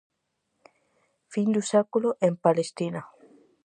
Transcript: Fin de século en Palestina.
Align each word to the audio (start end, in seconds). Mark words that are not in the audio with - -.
Fin 1.33 1.47
de 1.55 1.61
século 1.73 2.09
en 2.27 2.33
Palestina. 2.45 3.01